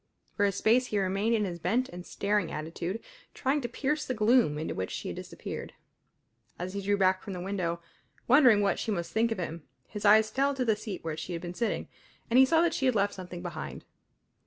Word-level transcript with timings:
For 0.35 0.45
a 0.47 0.51
space 0.51 0.87
he 0.87 0.97
remained 0.97 1.35
in 1.35 1.45
his 1.45 1.59
bent 1.59 1.87
and 1.89 2.03
staring 2.03 2.51
attitude, 2.51 3.01
trying 3.35 3.61
to 3.61 3.69
pierce 3.69 4.03
the 4.03 4.15
gloom 4.15 4.57
into 4.57 4.73
which 4.73 4.89
she 4.89 5.09
had 5.09 5.15
disappeared. 5.15 5.73
As 6.57 6.73
he 6.73 6.81
drew 6.81 6.97
back 6.97 7.21
from 7.21 7.33
the 7.33 7.39
window, 7.39 7.81
wondering 8.27 8.61
what 8.61 8.79
she 8.79 8.89
must 8.89 9.11
think 9.11 9.31
of 9.31 9.37
him, 9.37 9.61
his 9.87 10.03
eyes 10.03 10.31
fell 10.31 10.55
to 10.55 10.65
the 10.65 10.75
seat 10.75 11.03
where 11.03 11.15
she 11.15 11.33
had 11.33 11.41
been 11.43 11.53
sitting, 11.53 11.87
and 12.31 12.39
he 12.39 12.45
saw 12.45 12.63
that 12.63 12.73
she 12.73 12.87
had 12.87 12.95
left 12.95 13.13
something 13.13 13.43
behind. 13.43 13.85